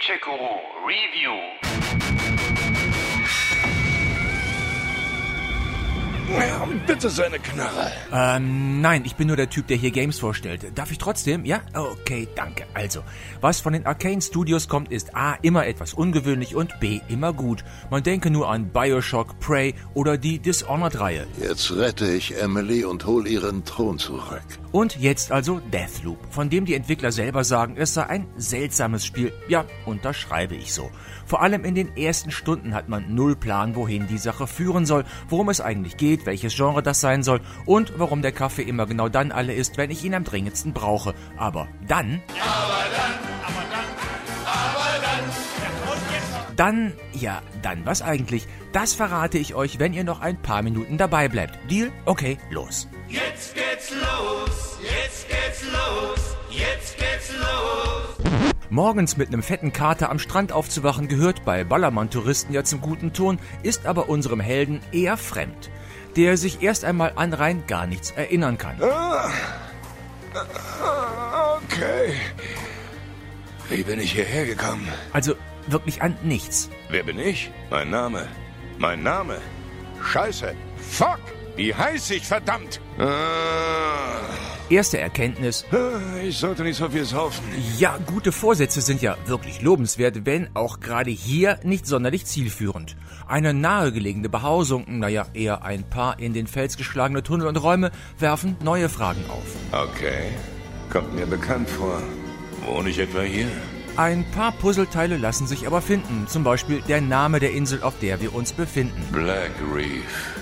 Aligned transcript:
Gencheck-Guru 0.00 0.86
Review. 0.86 1.79
Ja, 6.38 6.66
bitte 6.86 7.10
seine 7.10 7.38
Knarre. 7.38 7.90
Ähm, 8.12 8.80
nein, 8.80 9.02
ich 9.04 9.16
bin 9.16 9.26
nur 9.26 9.36
der 9.36 9.50
Typ, 9.50 9.66
der 9.66 9.76
hier 9.76 9.90
Games 9.90 10.18
vorstellt. 10.20 10.66
Darf 10.76 10.92
ich 10.92 10.98
trotzdem? 10.98 11.44
Ja? 11.44 11.60
Okay, 11.74 12.28
danke. 12.36 12.64
Also, 12.72 13.02
was 13.40 13.60
von 13.60 13.72
den 13.72 13.84
Arcane 13.84 14.22
Studios 14.22 14.68
kommt, 14.68 14.92
ist 14.92 15.16
A, 15.16 15.34
immer 15.42 15.66
etwas 15.66 15.92
ungewöhnlich 15.94 16.54
und 16.54 16.78
B, 16.78 17.00
immer 17.08 17.32
gut. 17.32 17.64
Man 17.90 18.02
denke 18.02 18.30
nur 18.30 18.48
an 18.48 18.68
Bioshock, 18.68 19.40
Prey 19.40 19.74
oder 19.94 20.18
die 20.18 20.38
Dishonored-Reihe. 20.38 21.26
Jetzt 21.40 21.72
rette 21.72 22.12
ich 22.12 22.40
Emily 22.40 22.84
und 22.84 23.06
hol 23.06 23.26
ihren 23.26 23.64
Thron 23.64 23.98
zurück. 23.98 24.42
Und 24.72 24.96
jetzt 25.00 25.32
also 25.32 25.60
Deathloop, 25.72 26.18
von 26.30 26.48
dem 26.48 26.64
die 26.64 26.74
Entwickler 26.74 27.10
selber 27.10 27.42
sagen, 27.42 27.74
es 27.76 27.94
sei 27.94 28.06
ein 28.06 28.26
seltsames 28.36 29.04
Spiel. 29.04 29.32
Ja, 29.48 29.64
unterschreibe 29.84 30.54
ich 30.54 30.72
so. 30.72 30.90
Vor 31.26 31.42
allem 31.42 31.64
in 31.64 31.74
den 31.74 31.96
ersten 31.96 32.30
Stunden 32.30 32.74
hat 32.74 32.88
man 32.88 33.14
null 33.14 33.36
Plan, 33.36 33.74
wohin 33.74 34.06
die 34.06 34.18
Sache 34.18 34.46
führen 34.46 34.86
soll, 34.86 35.04
worum 35.28 35.48
es 35.48 35.60
eigentlich 35.60 35.96
geht, 35.96 36.19
welches 36.26 36.54
Genre 36.54 36.82
das 36.82 37.00
sein 37.00 37.22
soll 37.22 37.40
und 37.66 37.92
warum 37.96 38.22
der 38.22 38.32
Kaffee 38.32 38.62
immer 38.62 38.86
genau 38.86 39.08
dann 39.08 39.32
alle 39.32 39.54
ist, 39.54 39.76
wenn 39.76 39.90
ich 39.90 40.04
ihn 40.04 40.14
am 40.14 40.24
dringendsten 40.24 40.72
brauche. 40.72 41.14
Aber 41.36 41.68
dann... 41.86 42.22
Aber 42.28 42.84
dann, 42.96 43.12
aber 43.42 43.64
dann, 43.70 43.84
aber 44.46 45.00
dann... 45.02 46.56
Dann, 46.56 46.92
ja, 47.14 47.40
dann 47.62 47.86
was 47.86 48.02
eigentlich? 48.02 48.46
Das 48.72 48.92
verrate 48.92 49.38
ich 49.38 49.54
euch, 49.54 49.78
wenn 49.78 49.94
ihr 49.94 50.04
noch 50.04 50.20
ein 50.20 50.40
paar 50.42 50.62
Minuten 50.62 50.98
dabei 50.98 51.28
bleibt. 51.28 51.58
Deal? 51.70 51.90
Okay, 52.04 52.36
los. 52.50 52.86
Jetzt 53.08 53.54
geht's 53.54 53.90
los, 53.90 54.78
jetzt 54.82 55.28
geht's 55.28 55.62
los, 55.72 56.36
jetzt 56.50 56.98
geht's 56.98 57.32
los. 57.38 58.30
Morgens 58.68 59.16
mit 59.16 59.28
einem 59.28 59.42
fetten 59.42 59.72
Kater 59.72 60.10
am 60.10 60.20
Strand 60.20 60.52
aufzuwachen 60.52 61.08
gehört 61.08 61.44
bei 61.44 61.64
Ballermann-Touristen 61.64 62.52
ja 62.52 62.62
zum 62.62 62.80
guten 62.80 63.12
Ton, 63.12 63.40
ist 63.64 63.86
aber 63.86 64.08
unserem 64.08 64.38
Helden 64.38 64.80
eher 64.92 65.16
fremd, 65.16 65.70
der 66.16 66.36
sich 66.36 66.62
erst 66.62 66.84
einmal 66.84 67.12
an 67.16 67.32
rein 67.32 67.64
gar 67.66 67.86
nichts 67.86 68.10
erinnern 68.10 68.58
kann. 68.58 68.82
Ah, 68.82 69.30
okay. 71.56 72.14
Wie 73.68 73.82
bin 73.82 74.00
ich 74.00 74.12
hierher 74.12 74.46
gekommen? 74.46 74.88
Also 75.12 75.34
wirklich 75.66 76.02
an 76.02 76.16
nichts. 76.22 76.70
Wer 76.88 77.02
bin 77.04 77.18
ich? 77.18 77.50
Mein 77.70 77.90
Name. 77.90 78.26
Mein 78.78 79.02
Name. 79.02 79.38
Scheiße. 80.02 80.54
Fuck. 80.76 81.20
Wie 81.56 81.74
heiß 81.74 82.10
ich, 82.10 82.26
verdammt? 82.26 82.80
Ah. 82.98 83.79
Erste 84.70 84.98
Erkenntnis. 84.98 85.66
Ich 86.22 86.38
sollte 86.38 86.62
nicht 86.62 86.76
so 86.76 86.88
viel 86.88 87.04
saufen. 87.04 87.42
Ja, 87.76 87.98
gute 88.06 88.30
Vorsätze 88.30 88.80
sind 88.80 89.02
ja 89.02 89.16
wirklich 89.26 89.62
lobenswert, 89.62 90.24
wenn 90.26 90.48
auch 90.54 90.78
gerade 90.78 91.10
hier 91.10 91.58
nicht 91.64 91.88
sonderlich 91.88 92.24
zielführend. 92.24 92.96
Eine 93.26 93.52
nahegelegene 93.52 94.28
Behausung, 94.28 94.84
naja, 94.86 95.26
eher 95.34 95.64
ein 95.64 95.82
paar 95.82 96.20
in 96.20 96.34
den 96.34 96.46
Fels 96.46 96.76
geschlagene 96.76 97.24
Tunnel 97.24 97.48
und 97.48 97.56
Räume 97.56 97.90
werfen 98.20 98.56
neue 98.62 98.88
Fragen 98.88 99.24
auf. 99.28 99.44
Okay. 99.72 100.30
Kommt 100.88 101.16
mir 101.16 101.26
bekannt 101.26 101.68
vor. 101.68 102.00
Wohne 102.64 102.90
ich 102.90 103.00
etwa 103.00 103.22
hier? 103.22 103.48
Ein 103.96 104.24
paar 104.30 104.52
Puzzleteile 104.52 105.16
lassen 105.16 105.48
sich 105.48 105.66
aber 105.66 105.82
finden, 105.82 106.28
zum 106.28 106.44
Beispiel 106.44 106.80
der 106.86 107.00
Name 107.00 107.40
der 107.40 107.50
Insel, 107.52 107.82
auf 107.82 107.98
der 107.98 108.20
wir 108.20 108.32
uns 108.36 108.52
befinden. 108.52 109.02
Black 109.10 109.50
Reef. 109.74 110.36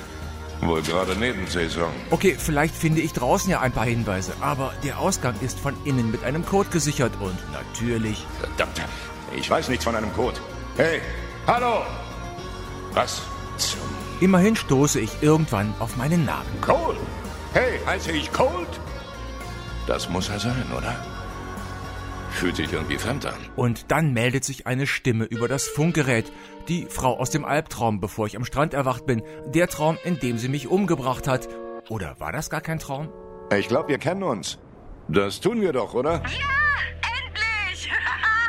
Wohl 0.60 0.82
gerade 0.82 1.14
Nebensaison. 1.14 1.90
Okay, 2.10 2.36
vielleicht 2.38 2.74
finde 2.74 3.00
ich 3.00 3.12
draußen 3.12 3.50
ja 3.50 3.60
ein 3.60 3.72
paar 3.72 3.86
Hinweise, 3.86 4.32
aber 4.40 4.72
der 4.82 4.98
Ausgang 4.98 5.34
ist 5.40 5.58
von 5.60 5.74
innen 5.84 6.10
mit 6.10 6.24
einem 6.24 6.44
Code 6.44 6.68
gesichert 6.70 7.12
und 7.20 7.36
natürlich. 7.52 8.26
Verdammt, 8.40 8.82
ich 9.36 9.48
weiß 9.48 9.68
nichts 9.68 9.84
von 9.84 9.94
einem 9.94 10.12
Code. 10.14 10.38
Hey, 10.76 11.00
hallo! 11.46 11.82
Was 12.92 13.22
zum. 13.56 13.80
Immerhin 14.20 14.56
stoße 14.56 14.98
ich 14.98 15.10
irgendwann 15.20 15.72
auf 15.78 15.96
meinen 15.96 16.24
Namen. 16.24 16.60
Cold? 16.60 16.98
Hey, 17.52 17.78
heiße 17.86 18.10
ich 18.10 18.32
Cold? 18.32 18.68
Das 19.86 20.08
muss 20.08 20.28
er 20.28 20.40
sein, 20.40 20.66
oder? 20.76 20.96
Fühlt 22.38 22.54
sich 22.54 22.72
irgendwie 22.72 22.98
fremd 22.98 23.26
an. 23.26 23.34
Und 23.56 23.90
dann 23.90 24.12
meldet 24.12 24.44
sich 24.44 24.64
eine 24.68 24.86
Stimme 24.86 25.24
über 25.24 25.48
das 25.48 25.66
Funkgerät. 25.66 26.30
Die 26.68 26.86
Frau 26.88 27.18
aus 27.18 27.30
dem 27.30 27.44
Albtraum, 27.44 27.98
bevor 27.98 28.28
ich 28.28 28.36
am 28.36 28.44
Strand 28.44 28.74
erwacht 28.74 29.06
bin. 29.06 29.24
Der 29.46 29.66
Traum, 29.66 29.98
in 30.04 30.20
dem 30.20 30.38
sie 30.38 30.48
mich 30.48 30.68
umgebracht 30.68 31.26
hat. 31.26 31.48
Oder 31.88 32.14
war 32.20 32.30
das 32.30 32.48
gar 32.48 32.60
kein 32.60 32.78
Traum? 32.78 33.08
Ich 33.52 33.66
glaube, 33.66 33.88
wir 33.88 33.98
kennen 33.98 34.22
uns. 34.22 34.56
Das 35.08 35.40
tun 35.40 35.60
wir 35.60 35.72
doch, 35.72 35.94
oder? 35.94 36.12
Ja, 36.12 36.46
endlich! 37.26 37.90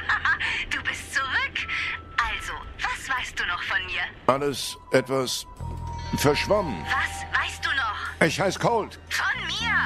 du 0.69 0.83
bist 0.83 1.11
zurück. 1.11 1.67
Also, 2.15 2.53
was 2.77 3.17
weißt 3.17 3.39
du 3.39 3.43
noch 3.47 3.63
von 3.63 3.83
mir? 3.87 4.01
Alles 4.27 4.77
etwas 4.91 5.47
verschwommen. 6.17 6.77
Was 6.83 7.41
weißt 7.41 7.65
du 7.65 7.69
noch? 7.69 8.27
Ich 8.27 8.39
heiße 8.39 8.59
Cold. 8.59 8.99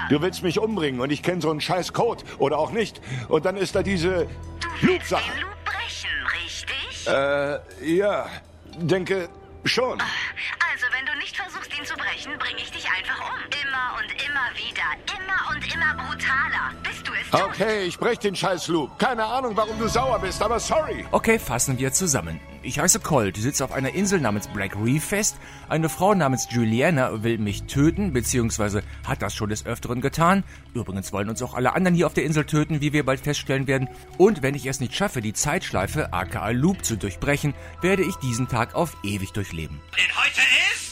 Du 0.09 0.21
willst 0.21 0.43
mich 0.43 0.59
umbringen 0.59 1.01
und 1.01 1.11
ich 1.11 1.23
kenne 1.23 1.41
so 1.41 1.49
einen 1.51 1.61
scheiß 1.61 1.93
Code. 1.93 2.23
Oder 2.37 2.57
auch 2.57 2.71
nicht. 2.71 3.01
Und 3.29 3.45
dann 3.45 3.57
ist 3.57 3.75
da 3.75 3.83
diese 3.83 4.25
Du 4.59 4.67
willst 4.69 4.83
Loop-Sache. 4.83 5.31
den 5.31 5.41
Loop 5.41 5.65
brechen, 5.65 6.09
richtig? 6.45 7.07
Äh, 7.07 7.95
ja. 7.95 8.29
Denke 8.77 9.29
schon. 9.65 9.99
Also, 10.01 10.85
wenn 10.97 11.05
du 11.05 11.15
nicht 11.19 11.37
versuchst, 11.37 11.77
ihn 11.77 11.85
zu 11.85 11.95
brechen, 11.95 12.37
bringe 12.39 12.57
ich 12.57 12.71
dich 12.71 12.85
einfach 12.89 13.29
um. 13.29 13.39
Immer 13.73 13.97
und 13.97 14.11
immer 14.23 14.49
wieder. 14.53 14.83
Immer 15.17 15.55
und 15.55 15.73
immer 15.73 15.95
brutaler. 15.95 16.73
Bis 16.83 17.01
du 17.01 17.11
es 17.11 17.29
tust. 17.31 17.43
Okay, 17.43 17.85
ich 17.85 17.97
brech 17.97 18.19
den 18.19 18.35
scheiß 18.35 18.67
Loop. 18.67 18.99
Keine 18.99 19.25
Ahnung, 19.25 19.57
warum 19.57 19.79
du 19.79 19.87
sauer 19.87 20.19
bist, 20.19 20.43
aber 20.43 20.59
sorry. 20.59 21.07
Okay, 21.09 21.39
fassen 21.39 21.79
wir 21.79 21.91
zusammen. 21.91 22.39
Ich 22.61 22.77
heiße 22.77 22.99
Colt, 22.99 23.35
sitze 23.35 23.65
auf 23.65 23.71
einer 23.71 23.95
Insel 23.95 24.21
namens 24.21 24.47
Black 24.47 24.75
Reef 24.75 25.05
fest. 25.05 25.37
Eine 25.69 25.89
Frau 25.89 26.13
namens 26.13 26.47
Juliana 26.51 27.23
will 27.23 27.39
mich 27.39 27.63
töten, 27.63 28.13
beziehungsweise 28.13 28.83
hat 29.07 29.23
das 29.23 29.33
schon 29.33 29.49
des 29.49 29.65
Öfteren 29.65 30.01
getan. 30.01 30.43
Übrigens 30.75 31.11
wollen 31.11 31.29
uns 31.29 31.41
auch 31.41 31.55
alle 31.55 31.73
anderen 31.73 31.95
hier 31.95 32.05
auf 32.05 32.13
der 32.13 32.25
Insel 32.25 32.45
töten, 32.45 32.79
wie 32.79 32.93
wir 32.93 33.03
bald 33.03 33.21
feststellen 33.21 33.65
werden. 33.65 33.89
Und 34.19 34.43
wenn 34.43 34.53
ich 34.53 34.67
es 34.67 34.81
nicht 34.81 34.95
schaffe, 34.95 35.21
die 35.21 35.33
Zeitschleife 35.33 36.13
aka 36.13 36.49
Loop 36.49 36.85
zu 36.85 36.95
durchbrechen, 36.95 37.55
werde 37.81 38.03
ich 38.03 38.17
diesen 38.17 38.47
Tag 38.47 38.75
auf 38.75 38.95
ewig 39.01 39.33
durchleben. 39.33 39.81
Denn 39.97 40.15
heute 40.15 40.41
ist. 40.71 40.82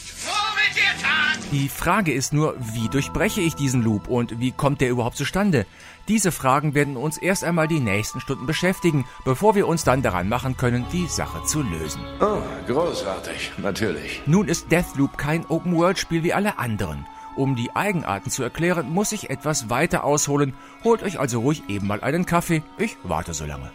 Die 1.52 1.68
Frage 1.68 2.12
ist 2.12 2.32
nur, 2.32 2.54
wie 2.58 2.88
durchbreche 2.88 3.42
ich 3.42 3.54
diesen 3.54 3.82
Loop 3.82 4.08
und 4.08 4.40
wie 4.40 4.52
kommt 4.52 4.80
der 4.80 4.88
überhaupt 4.88 5.18
zustande? 5.18 5.66
Diese 6.08 6.32
Fragen 6.32 6.74
werden 6.74 6.96
uns 6.96 7.18
erst 7.18 7.44
einmal 7.44 7.68
die 7.68 7.80
nächsten 7.80 8.20
Stunden 8.20 8.46
beschäftigen, 8.46 9.04
bevor 9.24 9.54
wir 9.54 9.68
uns 9.68 9.84
dann 9.84 10.00
daran 10.02 10.28
machen 10.28 10.56
können, 10.56 10.86
die 10.92 11.06
Sache 11.06 11.44
zu 11.44 11.62
lösen. 11.62 12.00
Oh, 12.20 12.40
großartig. 12.66 13.52
Natürlich. 13.58 14.22
Nun 14.26 14.48
ist 14.48 14.72
Deathloop 14.72 15.18
kein 15.18 15.44
Open-World-Spiel 15.46 16.22
wie 16.22 16.32
alle 16.32 16.58
anderen. 16.58 17.06
Um 17.36 17.54
die 17.56 17.74
Eigenarten 17.74 18.30
zu 18.30 18.42
erklären, 18.42 18.90
muss 18.90 19.12
ich 19.12 19.30
etwas 19.30 19.70
weiter 19.70 20.04
ausholen. 20.04 20.54
Holt 20.84 21.02
euch 21.02 21.18
also 21.18 21.40
ruhig 21.40 21.62
eben 21.68 21.86
mal 21.86 22.00
einen 22.00 22.26
Kaffee. 22.26 22.62
Ich 22.78 22.96
warte 23.02 23.34
so 23.34 23.44
lange. 23.44 23.70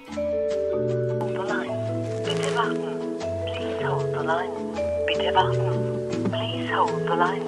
Bitte 2.23 2.55
warten. 2.55 2.81
Please 3.45 3.87
hold 3.87 4.07
the 4.17 4.25
line. 4.25 4.51
Bitte 5.07 5.33
warten. 5.33 5.76
Hold 6.77 7.07
the 7.07 7.15
line. 7.15 7.41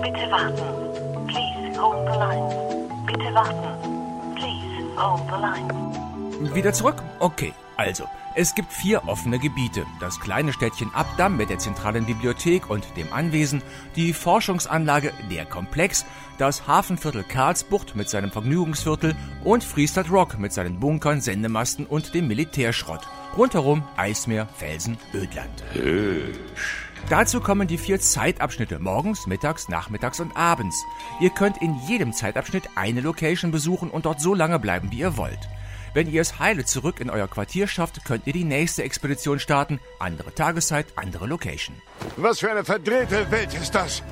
Bitte 0.00 0.30
warten. 0.30 1.26
Please 1.26 1.78
hold 1.78 2.08
the 2.08 2.16
line. 2.18 3.06
Bitte 3.06 3.34
warten. 3.34 4.34
Please 4.34 4.96
hold 4.96 5.20
the 5.28 5.36
line. 5.36 6.54
Wieder 6.54 6.72
zurück? 6.72 7.02
Okay, 7.18 7.52
also. 7.76 8.04
Es 8.34 8.54
gibt 8.54 8.72
vier 8.72 9.06
offene 9.08 9.38
Gebiete. 9.38 9.84
Das 10.00 10.18
kleine 10.18 10.54
Städtchen 10.54 10.90
Abdam 10.94 11.36
mit 11.36 11.50
der 11.50 11.58
zentralen 11.58 12.06
Bibliothek 12.06 12.70
und 12.70 12.96
dem 12.96 13.12
Anwesen, 13.12 13.60
die 13.94 14.14
Forschungsanlage 14.14 15.12
Der 15.30 15.44
Komplex, 15.44 16.06
das 16.38 16.66
Hafenviertel 16.66 17.24
Karlsbucht 17.24 17.94
mit 17.94 18.08
seinem 18.08 18.30
Vergnügungsviertel 18.30 19.14
und 19.44 19.64
Freestadt 19.64 20.10
Rock 20.10 20.38
mit 20.38 20.54
seinen 20.54 20.80
Bunkern, 20.80 21.20
Sendemasten 21.20 21.84
und 21.84 22.14
dem 22.14 22.26
Militärschrott. 22.26 23.06
Rundherum 23.36 23.82
Eismeer, 23.98 24.48
Felsen, 24.56 24.96
Ödland. 25.12 25.62
Dazu 27.12 27.42
kommen 27.42 27.68
die 27.68 27.76
vier 27.76 28.00
Zeitabschnitte 28.00 28.78
morgens, 28.78 29.26
mittags, 29.26 29.68
nachmittags 29.68 30.18
und 30.18 30.34
abends. 30.34 30.82
Ihr 31.20 31.28
könnt 31.28 31.60
in 31.60 31.78
jedem 31.86 32.14
Zeitabschnitt 32.14 32.70
eine 32.74 33.02
Location 33.02 33.50
besuchen 33.50 33.90
und 33.90 34.06
dort 34.06 34.22
so 34.22 34.32
lange 34.32 34.58
bleiben, 34.58 34.90
wie 34.92 35.00
ihr 35.00 35.18
wollt. 35.18 35.46
Wenn 35.92 36.10
ihr 36.10 36.22
es 36.22 36.38
heile 36.38 36.64
zurück 36.64 37.00
in 37.00 37.10
euer 37.10 37.28
Quartier 37.28 37.66
schafft, 37.66 38.02
könnt 38.06 38.26
ihr 38.26 38.32
die 38.32 38.44
nächste 38.44 38.82
Expedition 38.82 39.38
starten. 39.38 39.78
Andere 39.98 40.34
Tageszeit, 40.34 40.86
andere 40.96 41.26
Location. 41.26 41.76
Was 42.16 42.40
für 42.40 42.50
eine 42.50 42.64
verdrehte 42.64 43.30
Welt 43.30 43.52
ist 43.52 43.74
das? 43.74 44.02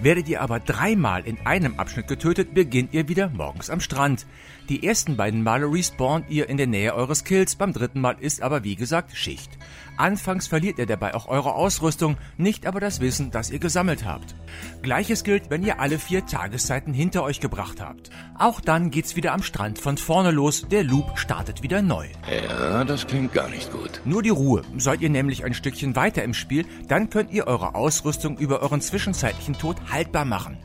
Werdet 0.00 0.28
ihr 0.28 0.42
aber 0.42 0.60
dreimal 0.60 1.26
in 1.26 1.38
einem 1.46 1.78
Abschnitt 1.78 2.08
getötet, 2.08 2.54
beginnt 2.54 2.92
ihr 2.92 3.08
wieder 3.08 3.30
morgens 3.30 3.70
am 3.70 3.80
Strand. 3.80 4.26
Die 4.68 4.86
ersten 4.86 5.16
beiden 5.16 5.42
Male 5.42 5.66
respawnt 5.66 6.30
ihr 6.30 6.48
in 6.48 6.56
der 6.56 6.66
Nähe 6.66 6.94
eures 6.94 7.24
Kills, 7.24 7.56
beim 7.56 7.72
dritten 7.72 8.00
Mal 8.00 8.16
ist 8.18 8.42
aber 8.42 8.64
wie 8.64 8.76
gesagt 8.76 9.14
Schicht. 9.14 9.50
Anfangs 9.96 10.48
verliert 10.48 10.78
ihr 10.78 10.86
dabei 10.86 11.14
auch 11.14 11.28
eure 11.28 11.54
Ausrüstung, 11.54 12.16
nicht 12.36 12.66
aber 12.66 12.80
das 12.80 13.00
Wissen, 13.00 13.30
das 13.30 13.50
ihr 13.50 13.60
gesammelt 13.60 14.04
habt. 14.04 14.34
Gleiches 14.82 15.22
gilt, 15.22 15.50
wenn 15.50 15.62
ihr 15.62 15.80
alle 15.80 15.98
vier 15.98 16.26
Tageszeiten 16.26 16.92
hinter 16.92 17.22
euch 17.22 17.40
gebracht 17.40 17.80
habt. 17.80 18.10
Auch 18.38 18.60
dann 18.60 18.90
geht's 18.90 19.14
wieder 19.16 19.32
am 19.32 19.42
Strand 19.42 19.78
von 19.78 19.96
vorne 19.96 20.32
los, 20.32 20.66
der 20.68 20.82
Loop 20.82 21.18
startet 21.18 21.62
wieder 21.62 21.80
neu. 21.80 22.06
ja, 22.28 22.84
das 22.84 23.06
klingt 23.06 23.32
gar 23.34 23.48
nicht 23.48 23.70
gut. 23.70 24.00
Nur 24.04 24.22
die 24.22 24.30
Ruhe. 24.30 24.62
Seid 24.78 25.00
ihr 25.00 25.10
nämlich 25.10 25.44
ein 25.44 25.54
Stückchen 25.54 25.94
weiter 25.94 26.24
im 26.24 26.34
Spiel, 26.34 26.64
dann 26.88 27.10
könnt 27.10 27.30
ihr 27.30 27.46
eure 27.46 27.74
Ausrüstung 27.74 28.36
über 28.38 28.62
euren 28.62 28.80
zwischenzeitlichen 29.14 29.54
Tod 29.58 29.76
haltbar 29.90 30.24
machen. 30.24 30.58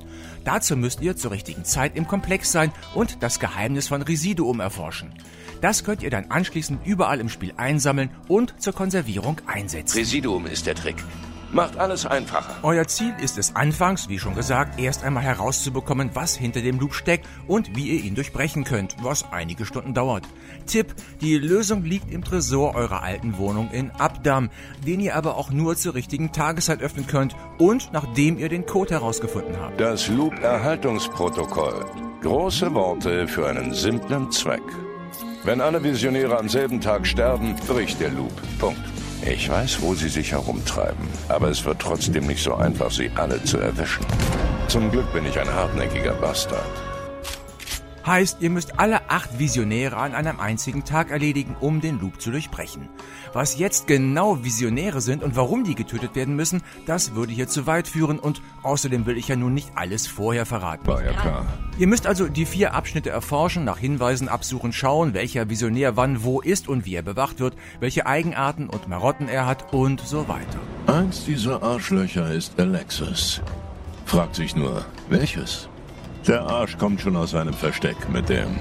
Dazu 0.43 0.75
müsst 0.75 1.01
ihr 1.01 1.15
zur 1.15 1.31
richtigen 1.31 1.63
Zeit 1.63 1.95
im 1.95 2.07
Komplex 2.07 2.51
sein 2.51 2.71
und 2.95 3.21
das 3.21 3.39
Geheimnis 3.39 3.87
von 3.87 4.01
Residuum 4.01 4.59
erforschen. 4.59 5.13
Das 5.61 5.83
könnt 5.83 6.01
ihr 6.01 6.09
dann 6.09 6.31
anschließend 6.31 6.85
überall 6.85 7.19
im 7.19 7.29
Spiel 7.29 7.53
einsammeln 7.57 8.09
und 8.27 8.59
zur 8.61 8.73
Konservierung 8.73 9.41
einsetzen. 9.45 9.97
Residuum 9.97 10.45
ist 10.47 10.65
der 10.65 10.75
Trick. 10.75 10.95
Macht 11.51 11.77
alles 11.79 12.05
einfacher. 12.05 12.55
Euer 12.61 12.87
Ziel 12.87 13.13
ist 13.21 13.39
es 13.39 13.55
anfangs, 13.55 14.07
wie 14.07 14.19
schon 14.19 14.35
gesagt, 14.35 14.79
erst 14.79 15.03
einmal 15.03 15.23
herauszubekommen, 15.23 16.11
was 16.13 16.35
hinter 16.35 16.61
dem 16.61 16.79
Loop 16.79 16.93
steckt 16.93 17.27
und 17.47 17.75
wie 17.75 17.87
ihr 17.87 18.03
ihn 18.03 18.13
durchbrechen 18.13 18.63
könnt, 18.63 18.95
was 19.01 19.31
einige 19.31 19.65
Stunden 19.65 19.95
dauert. 19.95 20.27
Tipp, 20.67 20.93
die 21.21 21.37
Lösung 21.37 21.83
liegt 21.83 22.11
im 22.11 22.23
Tresor 22.23 22.75
eurer 22.75 23.01
alten 23.01 23.37
Wohnung 23.39 23.71
in 23.71 23.89
Abdam, 23.91 24.49
den 24.85 24.99
ihr 24.99 25.15
aber 25.15 25.37
auch 25.37 25.49
nur 25.49 25.75
zur 25.75 25.95
richtigen 25.95 26.31
Tageszeit 26.31 26.81
öffnen 26.81 27.07
könnt 27.07 27.35
und 27.57 27.91
nachdem 27.93 28.37
ihr 28.37 28.49
den 28.49 28.67
Code 28.67 28.91
herausgefunden 28.91 29.59
habt. 29.59 29.79
Das 29.81 30.07
Loop-Erhaltungsprotokoll. 30.07 31.85
Große 32.21 32.71
Worte 32.75 33.27
für 33.27 33.47
einen 33.47 33.73
simplen 33.73 34.29
Zweck. 34.31 34.61
Wenn 35.43 35.61
alle 35.61 35.81
Visionäre 35.83 36.37
am 36.37 36.49
selben 36.49 36.79
Tag 36.79 37.07
sterben, 37.07 37.55
bricht 37.67 37.99
der 38.01 38.11
Loop. 38.11 38.33
Punkt. 38.59 38.98
Ich 39.21 39.49
weiß, 39.49 39.81
wo 39.81 39.93
sie 39.95 40.07
sich 40.07 40.31
herumtreiben, 40.31 41.07
aber 41.27 41.49
es 41.49 41.65
wird 41.65 41.79
trotzdem 41.79 42.25
nicht 42.27 42.41
so 42.41 42.55
einfach, 42.55 42.89
sie 42.89 43.11
alle 43.15 43.43
zu 43.43 43.57
erwischen. 43.57 44.05
Zum 44.67 44.89
Glück 44.91 45.11
bin 45.13 45.25
ich 45.25 45.37
ein 45.37 45.53
hartnäckiger 45.53 46.13
Bastard. 46.13 46.63
Heißt, 48.05 48.37
ihr 48.41 48.49
müsst 48.49 48.79
alle 48.79 49.09
acht 49.09 49.39
Visionäre 49.39 49.97
an 49.97 50.15
einem 50.15 50.39
einzigen 50.39 50.85
Tag 50.85 51.11
erledigen, 51.11 51.55
um 51.59 51.81
den 51.81 51.99
Loop 51.99 52.21
zu 52.21 52.31
durchbrechen. 52.31 52.89
Was 53.33 53.57
jetzt 53.57 53.87
genau 53.87 54.43
Visionäre 54.43 55.01
sind 55.01 55.21
und 55.23 55.35
warum 55.35 55.63
die 55.63 55.75
getötet 55.75 56.15
werden 56.15 56.35
müssen, 56.35 56.61
das 56.85 57.13
würde 57.13 57.33
hier 57.33 57.47
zu 57.47 57.67
weit 57.67 57.87
führen 57.87 58.19
und 58.19 58.41
außerdem 58.63 59.05
will 59.05 59.17
ich 59.17 59.27
ja 59.27 59.35
nun 59.35 59.53
nicht 59.53 59.71
alles 59.75 60.07
vorher 60.07 60.45
verraten. 60.45 60.87
War 60.87 61.03
ja 61.03 61.13
klar. 61.13 61.45
Ihr 61.77 61.87
müsst 61.87 62.07
also 62.07 62.27
die 62.27 62.45
vier 62.45 62.73
Abschnitte 62.73 63.09
erforschen, 63.09 63.63
nach 63.63 63.77
Hinweisen 63.77 64.27
absuchen, 64.27 64.73
schauen, 64.73 65.13
welcher 65.13 65.49
Visionär 65.49 65.95
wann 65.95 66.23
wo 66.23 66.41
ist 66.41 66.67
und 66.67 66.85
wie 66.85 66.95
er 66.95 67.03
bewacht 67.03 67.39
wird, 67.39 67.55
welche 67.79 68.05
Eigenarten 68.05 68.69
und 68.69 68.87
Marotten 68.87 69.27
er 69.27 69.45
hat 69.45 69.73
und 69.73 70.01
so 70.01 70.27
weiter. 70.27 70.59
Eins 70.87 71.25
dieser 71.25 71.61
Arschlöcher 71.61 72.33
ist 72.33 72.59
Alexis. 72.59 73.41
Fragt 74.05 74.35
sich 74.35 74.55
nur, 74.55 74.85
welches? 75.09 75.69
Der 76.27 76.41
Arsch 76.41 76.77
kommt 76.77 77.01
schon 77.01 77.15
aus 77.15 77.31
seinem 77.31 77.53
Versteck 77.53 78.09
mit 78.09 78.29
dem 78.29 78.59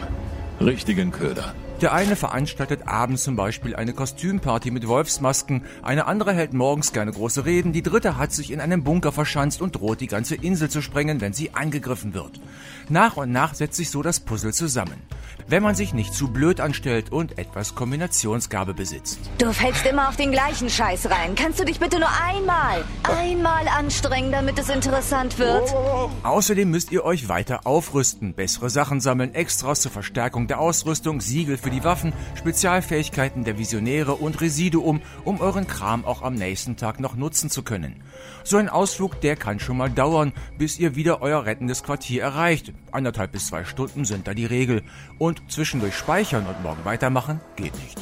richtigen 0.60 1.10
Köder. 1.10 1.54
Der 1.80 1.92
eine 1.92 2.16
veranstaltet 2.16 2.86
abends 2.86 3.22
zum 3.22 3.36
Beispiel 3.36 3.76
eine 3.76 3.92
Kostümparty 3.92 4.72
mit 4.72 4.88
Wolfsmasken, 4.88 5.64
eine 5.82 6.06
andere 6.06 6.32
hält 6.32 6.52
morgens 6.52 6.92
gerne 6.92 7.12
große 7.12 7.44
Reden, 7.44 7.72
die 7.72 7.82
dritte 7.82 8.16
hat 8.16 8.32
sich 8.32 8.50
in 8.50 8.60
einem 8.60 8.82
Bunker 8.82 9.12
verschanzt 9.12 9.62
und 9.62 9.76
droht 9.76 10.00
die 10.00 10.08
ganze 10.08 10.34
Insel 10.34 10.68
zu 10.70 10.82
sprengen, 10.82 11.20
wenn 11.20 11.32
sie 11.32 11.54
angegriffen 11.54 12.14
wird. 12.14 12.40
Nach 12.88 13.16
und 13.16 13.30
nach 13.30 13.54
setzt 13.54 13.76
sich 13.76 13.90
so 13.90 14.02
das 14.02 14.18
Puzzle 14.18 14.52
zusammen. 14.52 15.02
Wenn 15.50 15.62
man 15.62 15.74
sich 15.74 15.94
nicht 15.94 16.12
zu 16.12 16.28
blöd 16.28 16.60
anstellt 16.60 17.10
und 17.10 17.38
etwas 17.38 17.74
Kombinationsgabe 17.74 18.74
besitzt. 18.74 19.18
Du 19.38 19.50
fällst 19.50 19.86
immer 19.86 20.10
auf 20.10 20.16
den 20.16 20.30
gleichen 20.30 20.68
Scheiß 20.68 21.08
rein. 21.08 21.34
Kannst 21.36 21.58
du 21.58 21.64
dich 21.64 21.80
bitte 21.80 21.98
nur 21.98 22.10
einmal, 22.22 22.84
einmal 23.04 23.66
anstrengen, 23.66 24.30
damit 24.30 24.58
es 24.58 24.68
interessant 24.68 25.38
wird? 25.38 25.74
Außerdem 26.22 26.70
müsst 26.70 26.92
ihr 26.92 27.02
euch 27.02 27.30
weiter 27.30 27.66
aufrüsten, 27.66 28.34
bessere 28.34 28.68
Sachen 28.68 29.00
sammeln, 29.00 29.34
Extras 29.34 29.80
zur 29.80 29.90
Verstärkung 29.90 30.48
der 30.48 30.60
Ausrüstung, 30.60 31.22
Siegel 31.22 31.56
für 31.56 31.70
die 31.70 31.82
Waffen, 31.82 32.12
Spezialfähigkeiten 32.34 33.44
der 33.44 33.56
Visionäre 33.56 34.16
und 34.16 34.42
Residuum, 34.42 35.00
um 35.24 35.40
euren 35.40 35.66
Kram 35.66 36.04
auch 36.04 36.20
am 36.20 36.34
nächsten 36.34 36.76
Tag 36.76 37.00
noch 37.00 37.16
nutzen 37.16 37.48
zu 37.48 37.62
können. 37.62 38.02
So 38.44 38.58
ein 38.58 38.68
Ausflug, 38.68 39.20
der 39.22 39.36
kann 39.36 39.60
schon 39.60 39.78
mal 39.78 39.90
dauern, 39.90 40.32
bis 40.58 40.78
ihr 40.78 40.94
wieder 40.94 41.22
euer 41.22 41.46
rettendes 41.46 41.82
Quartier 41.82 42.22
erreicht. 42.22 42.72
Anderthalb 42.92 43.32
bis 43.32 43.46
zwei 43.46 43.64
Stunden 43.64 44.04
sind 44.04 44.26
da 44.26 44.34
die 44.34 44.46
Regel. 44.46 44.82
Und 45.18 45.37
zwischendurch 45.48 45.94
speichern 45.94 46.46
und 46.46 46.62
morgen 46.62 46.84
weitermachen 46.84 47.40
geht 47.56 47.74
nicht. 47.82 47.98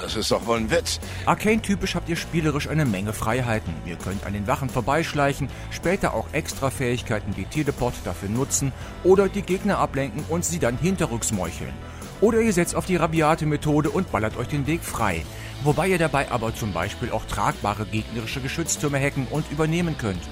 Das 0.00 0.14
ist 0.16 0.30
doch 0.30 0.46
wohl 0.46 0.58
ein 0.58 0.70
Witz. 0.70 1.00
Arcane-typisch 1.24 1.94
habt 1.94 2.08
ihr 2.08 2.16
spielerisch 2.16 2.68
eine 2.68 2.84
Menge 2.84 3.12
Freiheiten. 3.12 3.74
Ihr 3.84 3.96
könnt 3.96 4.24
an 4.24 4.32
den 4.32 4.46
Wachen 4.46 4.68
vorbeischleichen, 4.68 5.48
später 5.70 6.14
auch 6.14 6.26
extra 6.32 6.70
Fähigkeiten 6.70 7.36
wie 7.36 7.44
Teleport 7.44 7.94
dafür 8.04 8.28
nutzen 8.28 8.72
oder 9.04 9.28
die 9.28 9.42
Gegner 9.42 9.78
ablenken 9.78 10.24
und 10.28 10.44
sie 10.44 10.58
dann 10.58 10.78
hinterrücks 10.78 11.32
meucheln. 11.32 11.72
Oder 12.20 12.40
ihr 12.40 12.52
setzt 12.52 12.74
auf 12.74 12.86
die 12.86 12.96
rabiate 12.96 13.44
Methode 13.46 13.90
und 13.90 14.10
ballert 14.10 14.36
euch 14.36 14.48
den 14.48 14.66
Weg 14.66 14.82
frei. 14.82 15.24
Wobei 15.64 15.88
ihr 15.88 15.98
dabei 15.98 16.30
aber 16.30 16.54
zum 16.54 16.72
Beispiel 16.72 17.10
auch 17.10 17.24
tragbare 17.26 17.84
gegnerische 17.86 18.40
Geschütztürme 18.40 18.98
hacken 18.98 19.26
und 19.30 19.50
übernehmen 19.50 19.98
könnt. 19.98 20.22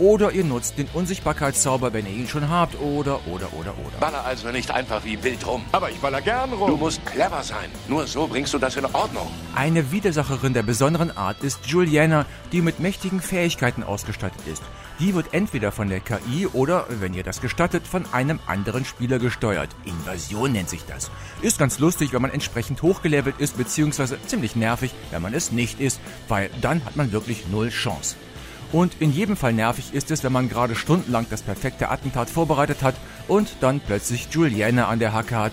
Oder 0.00 0.32
ihr 0.32 0.44
nutzt 0.44 0.78
den 0.78 0.88
Unsichtbarkeitszauber, 0.94 1.92
wenn 1.92 2.06
ihr 2.06 2.12
ihn 2.12 2.26
schon 2.26 2.48
habt. 2.48 2.80
Oder, 2.80 3.20
oder, 3.26 3.52
oder, 3.52 3.74
oder. 3.86 3.98
Baller 4.00 4.24
also 4.24 4.50
nicht 4.50 4.70
einfach 4.70 5.04
wie 5.04 5.22
wild 5.22 5.46
rum. 5.46 5.62
Aber 5.72 5.90
ich 5.90 5.98
baller 5.98 6.22
gern 6.22 6.50
rum. 6.54 6.70
Du 6.70 6.76
musst 6.78 7.04
clever 7.04 7.42
sein. 7.42 7.70
Nur 7.86 8.06
so 8.06 8.26
bringst 8.26 8.54
du 8.54 8.58
das 8.58 8.76
in 8.76 8.86
Ordnung. 8.86 9.30
Eine 9.54 9.92
Widersacherin 9.92 10.54
der 10.54 10.62
besonderen 10.62 11.14
Art 11.14 11.44
ist 11.44 11.66
Juliana, 11.66 12.24
die 12.50 12.62
mit 12.62 12.80
mächtigen 12.80 13.20
Fähigkeiten 13.20 13.82
ausgestattet 13.82 14.40
ist. 14.50 14.62
Die 15.00 15.14
wird 15.14 15.34
entweder 15.34 15.70
von 15.70 15.90
der 15.90 16.00
KI 16.00 16.46
oder, 16.46 16.86
wenn 16.88 17.12
ihr 17.12 17.22
das 17.22 17.42
gestattet, 17.42 17.86
von 17.86 18.04
einem 18.12 18.38
anderen 18.46 18.86
Spieler 18.86 19.18
gesteuert. 19.18 19.68
Invasion 19.84 20.52
nennt 20.52 20.70
sich 20.70 20.84
das. 20.86 21.10
Ist 21.42 21.58
ganz 21.58 21.78
lustig, 21.78 22.14
wenn 22.14 22.22
man 22.22 22.30
entsprechend 22.30 22.80
hochgelevelt 22.80 23.36
ist, 23.38 23.58
beziehungsweise 23.58 24.18
ziemlich 24.26 24.56
nervig, 24.56 24.94
wenn 25.10 25.20
man 25.20 25.34
es 25.34 25.52
nicht 25.52 25.78
ist, 25.78 26.00
weil 26.28 26.48
dann 26.62 26.84
hat 26.86 26.96
man 26.96 27.12
wirklich 27.12 27.48
null 27.48 27.68
Chance. 27.68 28.16
Und 28.72 28.94
in 29.00 29.12
jedem 29.12 29.36
Fall 29.36 29.52
nervig 29.52 29.92
ist 29.92 30.10
es, 30.10 30.22
wenn 30.22 30.32
man 30.32 30.48
gerade 30.48 30.74
stundenlang 30.74 31.26
das 31.28 31.42
perfekte 31.42 31.88
Attentat 31.88 32.30
vorbereitet 32.30 32.82
hat 32.82 32.94
und 33.26 33.56
dann 33.60 33.80
plötzlich 33.80 34.28
Juliana 34.30 34.86
an 34.86 35.00
der 35.00 35.12
Hacke 35.12 35.36
hat. 35.36 35.52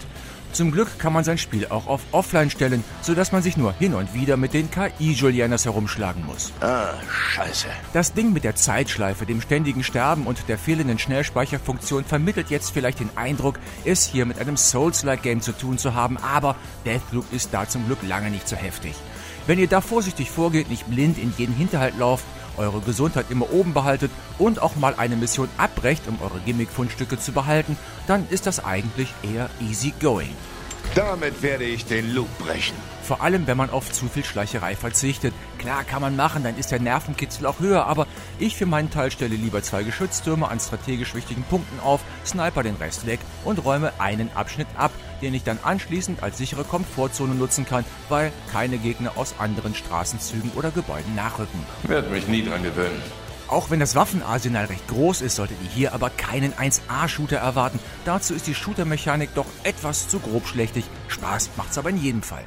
Zum 0.54 0.72
Glück 0.72 0.98
kann 0.98 1.14
man 1.14 1.24
sein 1.24 1.38
Spiel 1.38 1.68
auch 1.68 1.88
auf 1.88 2.02
Offline 2.12 2.50
stellen, 2.50 2.84
sodass 3.02 3.32
man 3.32 3.44
sich 3.44 3.58
nur 3.58 3.74
hin 3.74 3.94
und 3.94 4.14
wieder 4.14 4.38
mit 4.38 4.54
den 4.54 4.72
KI-Julianas 4.72 5.66
herumschlagen 5.66 6.26
muss. 6.26 6.52
Ah, 6.62 6.94
scheiße. 7.10 7.68
Das 7.94 8.14
Ding 8.14 8.34
mit 8.34 8.44
der 8.44 8.56
Zeitschleife, 8.56 9.26
dem 9.26 9.42
ständigen 9.42 9.84
Sterben 9.84 10.26
und 10.26 10.48
der 10.48 10.58
fehlenden 10.58 11.00
Schnellspeicherfunktion 11.00 12.06
vermittelt 12.06 12.50
jetzt 12.50 12.72
vielleicht 12.72 13.02
den 13.02 13.10
Eindruck, 13.16 13.60
es 13.84 14.08
hier 14.08 14.26
mit 14.26 14.40
einem 14.40 14.58
Souls-like-Game 14.58 15.42
zu 15.42 15.52
tun 15.52 15.78
zu 15.78 15.94
haben, 15.94 16.18
aber 16.18 16.56
Deathloop 16.86 17.32
ist 17.34 17.54
da 17.54 17.68
zum 17.68 17.86
Glück 17.86 18.00
lange 18.02 18.32
nicht 18.32 18.48
so 18.48 18.56
heftig. 18.56 18.96
Wenn 19.48 19.60
ihr 19.60 19.68
da 19.68 19.80
vorsichtig 19.80 20.30
vorgeht, 20.30 20.70
nicht 20.70 20.88
blind 20.90 21.18
in 21.18 21.34
jeden 21.38 21.56
Hinterhalt 21.56 21.98
lauft, 21.98 22.26
eure 22.58 22.82
Gesundheit 22.82 23.28
immer 23.30 23.52
oben 23.52 23.74
behaltet 23.74 24.12
und 24.38 24.62
auch 24.62 24.76
mal 24.76 24.96
eine 24.98 25.16
Mission 25.16 25.50
abbrecht, 25.58 26.08
um 26.08 26.22
eure 26.22 26.40
Gimmick-Fundstücke 26.46 27.20
zu 27.20 27.32
behalten, 27.32 27.78
dann 28.08 28.28
ist 28.30 28.48
das 28.48 28.64
eigentlich 28.64 29.14
eher 29.24 29.50
easy 29.62 29.94
going. 30.00 30.36
Damit 30.96 31.42
werde 31.44 31.64
ich 31.64 31.86
den 31.86 32.14
Loop 32.14 32.28
brechen. 32.40 32.76
Vor 33.04 33.22
allem, 33.22 33.46
wenn 33.46 33.58
man 33.58 33.70
auf 33.70 33.92
zu 33.92 34.08
viel 34.08 34.26
Schleicherei 34.26 34.76
verzichtet. 34.76 35.34
Klar 35.60 35.84
kann 35.84 36.02
man 36.02 36.16
machen, 36.16 36.44
dann 36.44 36.58
ist 36.58 36.72
der 36.72 36.80
Nervenkitzel 36.80 37.46
auch 37.46 37.60
höher, 37.60 37.86
aber 37.86 38.08
ich 38.40 38.56
für 38.56 38.66
meinen 38.66 38.90
Teil 38.90 39.12
stelle 39.12 39.36
lieber 39.36 39.62
zwei 39.62 39.84
Geschütztürme 39.84 40.50
an 40.50 40.60
strategisch 40.60 41.14
wichtigen 41.14 41.44
Punkten 41.44 41.80
auf, 41.80 42.02
sniper 42.26 42.64
den 42.64 42.76
Rest 42.76 43.06
weg 43.06 43.20
und 43.46 43.64
räume 43.64 43.94
einen 44.00 44.32
Abschnitt 44.36 44.68
ab, 44.76 44.92
den 45.22 45.34
ich 45.34 45.44
dann 45.44 45.60
anschließend 45.64 46.24
als 46.24 46.38
sichere 46.38 46.64
Komfortzone 46.64 47.36
nutzen 47.36 47.66
kann, 47.66 47.86
weil 48.10 48.32
keine 48.52 48.78
Gegner 48.78 49.12
aus 49.16 49.36
anderen 49.40 49.76
Straßenzügen 49.76 50.52
oder 50.56 50.72
Gebäuden 50.72 51.16
nachrücken. 51.16 51.60
Werd 51.84 52.12
mich 52.12 52.28
nie 52.28 52.44
dran 52.44 52.64
gewöhnen. 52.64 53.02
Auch 53.48 53.70
wenn 53.70 53.80
das 53.80 53.96
Waffenarsenal 53.96 54.66
recht 54.66 54.88
groß 54.90 55.22
ist, 55.22 55.38
solltet 55.38 55.58
ihr 55.64 55.70
hier 55.70 55.94
aber 55.94 56.10
keinen 56.10 56.52
1A-Shooter 56.54 57.38
erwarten. 57.38 57.80
Dazu 58.04 58.34
ist 58.34 58.46
die 58.46 58.56
Shooter-Mechanik 58.56 59.34
doch 59.36 59.46
etwas 59.64 60.10
zu 60.10 60.20
grobschlächtig. 60.20 60.84
Spaß 61.08 61.52
macht's 61.56 61.78
aber 61.78 61.90
in 61.90 61.98
jedem 61.98 62.24
Fall. 62.24 62.44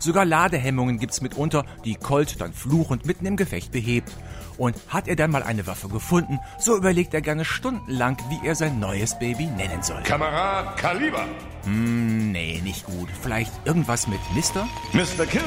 Sogar 0.00 0.24
Ladehemmungen 0.24 0.98
gibt's 0.98 1.20
mitunter, 1.20 1.64
die 1.84 1.94
Colt 1.94 2.40
dann 2.40 2.52
fluchend 2.52 3.06
mitten 3.06 3.26
im 3.26 3.36
Gefecht 3.36 3.70
behebt. 3.70 4.10
Und 4.56 4.76
hat 4.88 5.08
er 5.08 5.16
dann 5.16 5.30
mal 5.30 5.42
eine 5.42 5.66
Waffe 5.66 5.88
gefunden, 5.88 6.38
so 6.58 6.76
überlegt 6.76 7.14
er 7.14 7.20
gerne 7.20 7.44
stundenlang, 7.44 8.16
wie 8.28 8.46
er 8.46 8.54
sein 8.54 8.80
neues 8.80 9.18
Baby 9.18 9.46
nennen 9.46 9.82
soll. 9.82 10.02
Kamerad 10.02 10.76
Kaliber. 10.76 11.26
Hm, 11.64 12.32
nee, 12.32 12.60
nicht 12.62 12.84
gut. 12.84 13.08
Vielleicht 13.20 13.52
irgendwas 13.64 14.06
mit 14.06 14.20
Mister? 14.34 14.66
Mr. 14.92 15.26
Kill. 15.26 15.42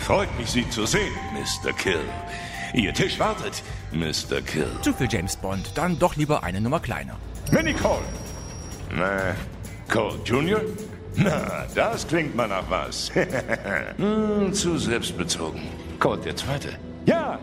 Freut 0.00 0.28
mich, 0.38 0.50
Sie 0.50 0.68
zu 0.68 0.86
sehen, 0.86 1.12
Mr. 1.32 1.72
Kill. 1.72 2.00
Ihr 2.74 2.92
Tisch 2.92 3.18
wartet, 3.18 3.62
Mr. 3.92 4.40
Kill. 4.40 4.70
Zu 4.82 4.92
viel 4.92 5.08
James 5.10 5.36
Bond, 5.36 5.72
dann 5.74 5.98
doch 5.98 6.16
lieber 6.16 6.42
eine 6.42 6.60
Nummer 6.60 6.80
kleiner. 6.80 7.16
Minnie 7.52 7.74
Cole. 7.74 8.02
Na, 8.94 9.34
Cole 9.88 10.18
Jr.? 10.24 10.60
Na, 11.16 11.66
das 11.74 12.06
klingt 12.06 12.34
mal 12.34 12.48
nach 12.48 12.68
was. 12.68 13.10
hm, 13.96 14.52
zu 14.52 14.78
selbstbezogen. 14.78 15.62
Colt 16.00 16.24
der 16.24 16.36
Zweite. 16.36 16.70
Ja, 17.06 17.38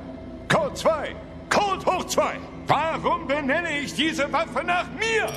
Colt 0.50 0.78
2. 0.78 1.16
Colt 1.50 1.86
hoch 1.86 2.06
2. 2.06 2.40
Warum 2.68 3.28
benenne 3.28 3.80
ich 3.80 3.94
diese 3.94 4.32
Waffe 4.32 4.63
nach 4.66 4.88
mir? 4.92 5.28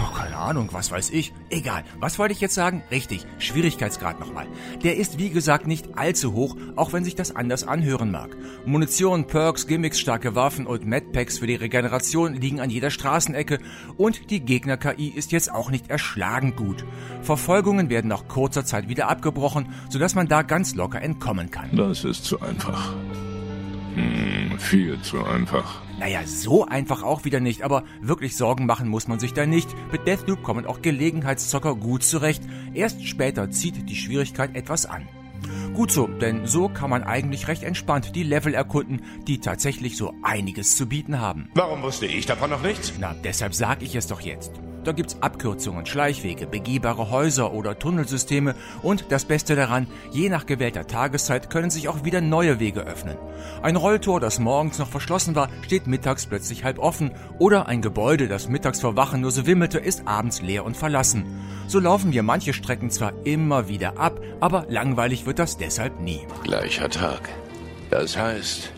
Oh, 0.00 0.14
keine 0.14 0.36
Ahnung, 0.36 0.68
was 0.72 0.90
weiß 0.92 1.10
ich. 1.10 1.32
Egal. 1.50 1.82
Was 1.98 2.18
wollte 2.18 2.32
ich 2.32 2.40
jetzt 2.40 2.54
sagen? 2.54 2.82
Richtig, 2.90 3.26
Schwierigkeitsgrad 3.38 4.20
nochmal. 4.20 4.46
Der 4.84 4.96
ist 4.96 5.18
wie 5.18 5.30
gesagt 5.30 5.66
nicht 5.66 5.98
allzu 5.98 6.34
hoch, 6.34 6.56
auch 6.76 6.92
wenn 6.92 7.04
sich 7.04 7.16
das 7.16 7.34
anders 7.34 7.64
anhören 7.66 8.10
mag. 8.10 8.36
Munition, 8.64 9.26
Perks, 9.26 9.66
Gimmicks, 9.66 9.98
starke 9.98 10.34
Waffen 10.36 10.66
und 10.66 10.86
Medpacks 10.86 11.38
für 11.38 11.48
die 11.48 11.56
Regeneration 11.56 12.34
liegen 12.34 12.60
an 12.60 12.70
jeder 12.70 12.90
Straßenecke 12.90 13.58
und 13.96 14.30
die 14.30 14.40
Gegner-KI 14.40 15.08
ist 15.08 15.32
jetzt 15.32 15.52
auch 15.52 15.70
nicht 15.70 15.90
erschlagend 15.90 16.56
gut. 16.56 16.84
Verfolgungen 17.22 17.90
werden 17.90 18.08
nach 18.08 18.28
kurzer 18.28 18.64
Zeit 18.64 18.88
wieder 18.88 19.08
abgebrochen, 19.08 19.74
sodass 19.88 20.14
man 20.14 20.28
da 20.28 20.42
ganz 20.42 20.76
locker 20.76 21.02
entkommen 21.02 21.50
kann. 21.50 21.76
Das 21.76 22.04
ist 22.04 22.24
zu 22.24 22.40
einfach. 22.40 22.94
Hm, 23.94 24.58
viel 24.58 25.00
zu 25.02 25.24
einfach. 25.24 25.82
Naja, 25.98 26.20
so 26.26 26.64
einfach 26.64 27.02
auch 27.02 27.24
wieder 27.24 27.40
nicht, 27.40 27.62
aber 27.62 27.82
wirklich 28.00 28.36
Sorgen 28.36 28.66
machen 28.66 28.88
muss 28.88 29.08
man 29.08 29.18
sich 29.18 29.34
da 29.34 29.46
nicht. 29.46 29.68
Mit 29.90 30.06
Deathloop 30.06 30.42
kommen 30.44 30.64
auch 30.64 30.80
Gelegenheitszocker 30.80 31.74
gut 31.74 32.04
zurecht. 32.04 32.42
Erst 32.72 33.04
später 33.04 33.50
zieht 33.50 33.88
die 33.88 33.96
Schwierigkeit 33.96 34.54
etwas 34.54 34.86
an. 34.86 35.08
Gut 35.74 35.90
so, 35.90 36.06
denn 36.06 36.46
so 36.46 36.68
kann 36.68 36.90
man 36.90 37.02
eigentlich 37.02 37.48
recht 37.48 37.62
entspannt 37.62 38.14
die 38.14 38.22
Level 38.22 38.54
erkunden, 38.54 39.02
die 39.26 39.38
tatsächlich 39.38 39.96
so 39.96 40.14
einiges 40.22 40.76
zu 40.76 40.86
bieten 40.86 41.20
haben. 41.20 41.48
Warum 41.54 41.82
wusste 41.82 42.06
ich 42.06 42.26
davon 42.26 42.50
noch 42.50 42.62
nichts? 42.62 42.92
Na, 42.98 43.14
deshalb 43.24 43.54
sag 43.54 43.82
ich 43.82 43.94
es 43.94 44.06
doch 44.06 44.20
jetzt. 44.20 44.52
Da 44.88 44.92
gibt's 44.92 45.18
Abkürzungen, 45.20 45.84
Schleichwege, 45.84 46.46
begehbare 46.46 47.10
Häuser 47.10 47.52
oder 47.52 47.78
Tunnelsysteme 47.78 48.54
und 48.80 49.04
das 49.10 49.26
Beste 49.26 49.54
daran, 49.54 49.86
je 50.12 50.30
nach 50.30 50.46
gewählter 50.46 50.86
Tageszeit 50.86 51.50
können 51.50 51.68
sich 51.68 51.90
auch 51.90 52.04
wieder 52.04 52.22
neue 52.22 52.58
Wege 52.58 52.86
öffnen. 52.86 53.18
Ein 53.60 53.76
Rolltor, 53.76 54.18
das 54.18 54.38
morgens 54.38 54.78
noch 54.78 54.88
verschlossen 54.88 55.34
war, 55.34 55.50
steht 55.60 55.86
mittags 55.86 56.24
plötzlich 56.24 56.64
halb 56.64 56.78
offen 56.78 57.10
oder 57.38 57.66
ein 57.66 57.82
Gebäude, 57.82 58.28
das 58.28 58.48
mittags 58.48 58.80
vor 58.80 58.96
Wachen 58.96 59.20
nur 59.20 59.30
so 59.30 59.46
wimmelte, 59.46 59.78
ist 59.78 60.08
abends 60.08 60.40
leer 60.40 60.64
und 60.64 60.74
verlassen. 60.74 61.26
So 61.66 61.80
laufen 61.80 62.14
wir 62.14 62.22
manche 62.22 62.54
Strecken 62.54 62.88
zwar 62.90 63.12
immer 63.24 63.68
wieder 63.68 63.98
ab, 63.98 64.22
aber 64.40 64.64
langweilig 64.70 65.26
wird 65.26 65.38
das 65.38 65.58
deshalb 65.58 66.00
nie. 66.00 66.26
Gleicher 66.44 66.88
Tag. 66.88 67.28
Das 67.90 68.16
heißt, 68.16 68.72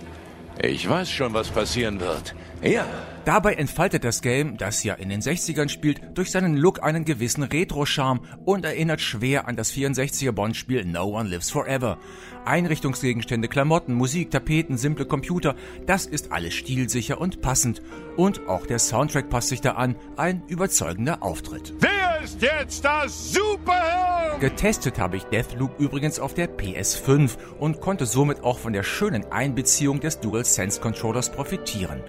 ich 0.63 0.89
weiß 0.89 1.11
schon, 1.11 1.33
was 1.35 1.49
passieren 1.49 2.01
wird. 2.01 2.35
Ja, 2.63 2.87
Dabei 3.27 3.53
entfaltet 3.55 4.03
das 4.03 4.23
Game, 4.23 4.57
das 4.57 4.83
ja 4.83 4.95
in 4.95 5.11
den 5.11 5.21
60ern 5.21 5.69
spielt, 5.69 6.01
durch 6.17 6.31
seinen 6.31 6.57
Look 6.57 6.83
einen 6.83 7.05
gewissen 7.05 7.43
Retro-Charme 7.43 8.21
und 8.47 8.65
erinnert 8.65 9.03
schwer 9.03 9.47
an 9.47 9.57
das 9.57 9.73
64er 9.73 10.33
Bond-Spiel 10.33 10.87
No 10.87 11.19
One 11.19 11.29
Lives 11.29 11.51
Forever. 11.51 11.99
Einrichtungsgegenstände, 12.47 13.49
Klamotten, 13.49 13.93
Musik, 13.93 14.31
Tapeten, 14.31 14.79
simple 14.79 15.05
Computer, 15.05 15.55
das 15.87 16.07
ist 16.07 16.33
alles 16.33 16.55
stilsicher 16.55 17.21
und 17.21 17.43
passend. 17.43 17.83
Und 18.17 18.49
auch 18.49 18.65
der 18.65 18.79
Soundtrack 18.79 19.29
passt 19.29 19.51
sich 19.51 19.61
da 19.61 19.73
an, 19.73 19.97
ein 20.17 20.43
überzeugender 20.49 21.23
Auftritt. 21.23 21.75
wer 21.79 22.00
ist 22.23 22.43
jetzt 22.43 22.85
das 22.85 23.33
Superhirn? 23.33 24.41
Getestet 24.41 24.99
habe 24.99 25.17
ich 25.17 25.25
Deathloop 25.25 25.79
übrigens 25.79 26.19
auf 26.19 26.35
der 26.35 26.49
PS5 26.49 27.37
und 27.59 27.81
konnte 27.81 28.07
somit 28.07 28.43
auch 28.45 28.59
von 28.59 28.73
der 28.73 28.83
schönen 28.83 29.31
Einbeziehung 29.33 30.01
des 30.01 30.21
DualSense 30.21 30.81
Controllers 30.81 31.33
profitieren. 31.33 32.03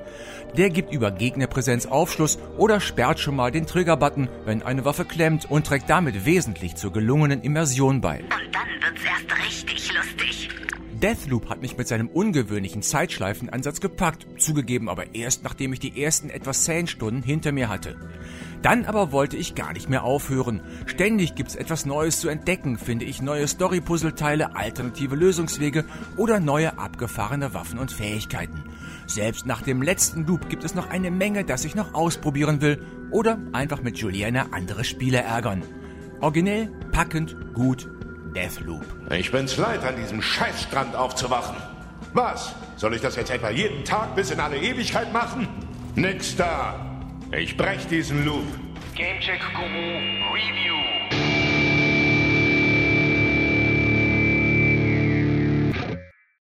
Der 0.58 0.70
gibt 0.70 0.94
über 0.94 1.12
Gegnerpräsenz 1.12 1.86
Aufschluss 1.86 2.40
oder 2.58 2.82
sperrt 2.82 3.20
schon 3.20 3.36
mal 3.36 3.52
den 3.52 3.66
Triggerbutton, 3.66 4.28
wenn 4.44 4.64
eine 4.64 4.84
Waffe 4.84 5.06
klemmt 5.06 5.50
und 5.50 5.66
trägt 5.66 5.90
damit 5.90 6.26
wesentlich 6.26 6.76
zur 6.76 6.92
gelungenen 6.92 7.42
Immersion 7.42 8.02
bei. 8.02 8.20
Und 8.20 8.30
dann 8.54 8.68
wird's 8.82 9.02
erst 9.06 9.48
richtig 9.48 9.94
lustig. 9.94 10.50
Deathloop 11.02 11.50
hat 11.50 11.62
mich 11.62 11.78
mit 11.78 11.88
seinem 11.88 12.10
ungewöhnlichen 12.10 12.84
Zeitschleifenansatz 12.84 13.82
gepackt, 13.82 14.28
zugegeben 14.38 14.88
aber 14.88 15.16
erst 15.16 15.44
nachdem 15.44 15.74
ich 15.74 15.80
die 15.80 16.00
ersten 16.02 16.30
etwas 16.30 16.64
zähen 16.64 16.86
Stunden 16.86 17.24
hinter 17.24 17.52
mir 17.52 17.70
hatte. 17.70 17.96
Dann 18.62 18.86
aber 18.86 19.12
wollte 19.12 19.36
ich 19.36 19.56
gar 19.56 19.74
nicht 19.74 19.90
mehr 19.90 20.04
aufhören. 20.04 20.62
Ständig 20.86 21.34
gibt's 21.34 21.56
etwas 21.56 21.88
Neues 21.88 22.20
zu 22.20 22.30
entdecken, 22.30 22.78
finde 22.78 23.06
ich 23.06 23.20
neue 23.20 23.48
Story-Puzzleteile, 23.48 24.56
alternative 24.56 25.16
Lösungswege 25.16 25.86
oder 26.18 26.40
neue 26.40 26.78
abgefahrene 26.78 27.56
Waffen 27.56 27.80
und 27.80 27.92
Fähigkeiten. 27.92 28.64
Selbst 29.08 29.48
nach 29.48 29.64
dem 29.64 29.82
letzten 29.82 30.28
Loop 30.28 30.50
gibt 30.50 30.64
es 30.64 30.76
noch 30.76 30.92
eine 30.92 31.10
Menge, 31.10 31.44
das 31.44 31.66
ich 31.66 31.74
noch 31.74 31.96
ausprobieren 31.96 32.62
will 32.62 32.86
oder 33.10 33.40
einfach 33.54 33.82
mit 33.82 33.98
Juliana 33.98 34.50
andere 34.52 34.84
Spieler 34.84 35.22
ärgern. 35.22 35.64
Originell, 36.20 36.72
packend, 36.92 37.36
gut, 37.56 37.90
Deathloop. 38.34 38.86
Ich 39.12 39.32
bin's 39.32 39.58
leid, 39.58 39.84
an 39.84 39.96
diesem 39.96 40.22
Scheißstrand 40.22 40.96
aufzuwachen. 40.96 41.56
Was? 42.14 42.56
Soll 42.76 42.96
ich 42.96 43.02
das 43.02 43.16
jetzt 43.16 43.32
etwa 43.32 43.50
jeden 43.50 43.84
Tag 43.86 44.16
bis 44.16 44.32
in 44.32 44.40
alle 44.40 44.58
Ewigkeit 44.58 45.12
machen? 45.14 45.48
Nix 45.96 46.36
da. 46.36 46.86
Ich 47.32 47.56
brech 47.56 47.88
diesen 47.88 48.26
Loop. 48.26 48.46
Gamecheck 48.96 49.42
Guru 49.54 50.34
Review. 50.34 51.01